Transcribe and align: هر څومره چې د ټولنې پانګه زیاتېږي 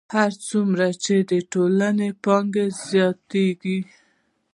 هر 0.15 0.31
څومره 0.47 0.87
چې 1.03 1.15
د 1.31 1.31
ټولنې 1.51 2.09
پانګه 2.23 2.65
زیاتېږي 2.89 3.79